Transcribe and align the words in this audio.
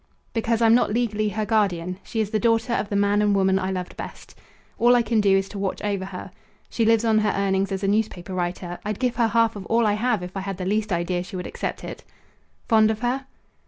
"Because 0.33 0.63
I'm 0.63 0.73
not 0.73 0.91
legally 0.91 1.29
her 1.29 1.45
guardian. 1.45 1.99
She 2.01 2.19
is 2.21 2.31
the 2.31 2.39
daughter 2.39 2.73
of 2.73 2.89
the 2.89 2.95
man 2.95 3.21
and 3.21 3.35
woman 3.35 3.59
I 3.59 3.69
loved 3.69 3.95
best. 3.97 4.33
All 4.79 4.95
I 4.95 5.03
can 5.03 5.21
do 5.21 5.37
is 5.37 5.47
to 5.49 5.59
watch 5.59 5.79
over 5.83 6.05
her. 6.05 6.31
She 6.71 6.85
lives 6.85 7.05
on 7.05 7.19
her 7.19 7.29
earnings 7.35 7.71
as 7.71 7.83
a 7.83 7.87
newspaper 7.87 8.33
writer. 8.33 8.79
I'd 8.83 8.97
give 8.97 9.17
her 9.17 9.27
half 9.27 9.55
of 9.55 9.63
all 9.67 9.85
I 9.85 9.93
have 9.93 10.23
if 10.23 10.35
I 10.35 10.39
had 10.39 10.57
the 10.57 10.65
least 10.65 10.91
idea 10.91 11.21
she 11.21 11.35
would 11.35 11.45
accept 11.45 11.83
it." 11.83 12.03
"Fond 12.67 12.89
of 12.89 13.01
her?" 13.01 13.27